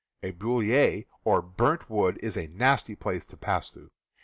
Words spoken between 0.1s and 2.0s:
A hrule or burnt